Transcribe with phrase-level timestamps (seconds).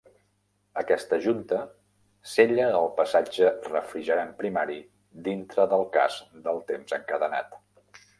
[0.81, 1.57] Aquesta junta
[2.31, 4.79] sella el passatge refrigerant primari
[5.29, 6.17] dintre del cas
[6.49, 7.55] del temps encadenat.